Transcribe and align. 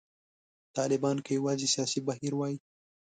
طالبان 0.77 1.17
که 1.25 1.31
یوازې 1.39 1.67
سیاسي 1.73 1.99
بهیر 2.07 2.33
وای. 2.35 2.55